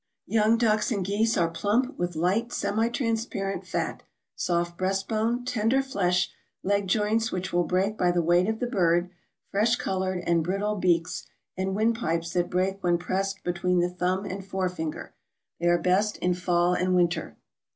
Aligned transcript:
Young 0.25 0.57
ducks 0.57 0.89
and 0.91 1.05
geese 1.05 1.37
are 1.37 1.47
plump, 1.51 1.95
with 1.99 2.15
light, 2.15 2.51
semi 2.51 2.89
transparent 2.89 3.67
fat, 3.67 4.01
soft 4.35 4.75
breast 4.75 5.07
bone, 5.07 5.45
tender 5.45 5.83
flesh, 5.83 6.31
leg 6.63 6.87
joints 6.87 7.31
which 7.31 7.53
will 7.53 7.65
break 7.65 7.99
by 7.99 8.09
the 8.09 8.23
weight 8.23 8.49
of 8.49 8.59
the 8.59 8.65
bird, 8.65 9.11
fresh 9.51 9.75
colored 9.75 10.23
and 10.25 10.43
brittle 10.43 10.75
beaks, 10.75 11.27
and 11.55 11.75
windpipes 11.75 12.33
that 12.33 12.49
break 12.49 12.83
when 12.83 12.97
pressed 12.97 13.43
between 13.43 13.77
the 13.79 13.89
thumb 13.91 14.25
and 14.25 14.43
fore 14.43 14.69
finger. 14.69 15.13
They 15.59 15.67
are 15.67 15.77
best 15.77 16.17
in 16.17 16.33
fall 16.33 16.73
and 16.73 16.95
winter. 16.95 17.37